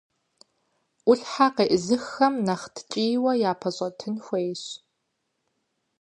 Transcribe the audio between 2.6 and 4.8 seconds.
ткӀийуэ япэщӀэтын хуейщ.